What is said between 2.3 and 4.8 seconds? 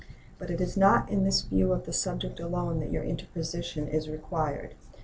alone that your interposition is required.